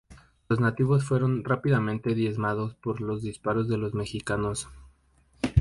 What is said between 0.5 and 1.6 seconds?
nativos fueron